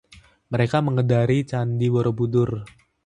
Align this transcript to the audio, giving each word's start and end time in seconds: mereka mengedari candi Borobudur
mereka 0.53 0.77
mengedari 0.85 1.39
candi 1.49 1.85
Borobudur 1.93 2.49